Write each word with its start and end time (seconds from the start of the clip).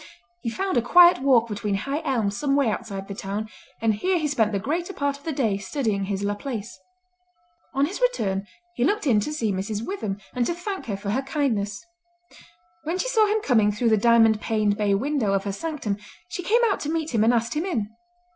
He 0.41 0.49
found 0.49 0.77
a 0.77 0.81
quiet 0.81 1.19
walk 1.21 1.47
between 1.47 1.75
high 1.75 2.01
elms 2.03 2.35
some 2.35 2.55
way 2.55 2.71
outside 2.71 3.07
the 3.07 3.13
town, 3.13 3.47
and 3.79 3.93
here 3.93 4.17
he 4.17 4.27
spent 4.27 4.51
the 4.51 4.57
greater 4.57 4.93
part 4.93 5.15
of 5.19 5.25
the 5.25 5.31
day 5.31 5.59
studying 5.59 6.05
his 6.05 6.23
Laplace. 6.23 6.79
On 7.75 7.85
his 7.85 8.01
return 8.01 8.47
he 8.73 8.83
looked 8.83 9.05
in 9.05 9.19
to 9.19 9.31
see 9.31 9.51
Mrs. 9.51 9.85
Witham 9.85 10.17
and 10.33 10.43
to 10.47 10.55
thank 10.55 10.87
her 10.87 10.97
for 10.97 11.11
her 11.11 11.21
kindness. 11.21 11.85
When 12.83 12.97
she 12.97 13.09
saw 13.09 13.27
him 13.27 13.41
coming 13.43 13.71
through 13.71 13.89
the 13.89 13.95
diamond 13.95 14.41
paned 14.41 14.75
bay 14.75 14.95
window 14.95 15.33
of 15.33 15.43
her 15.43 15.51
sanctum 15.51 15.97
she 16.27 16.41
came 16.41 16.61
out 16.71 16.79
to 16.79 16.89
meet 16.91 17.13
him 17.13 17.23
and 17.23 17.31
asked 17.31 17.53
him 17.53 17.65
in. 17.65 17.91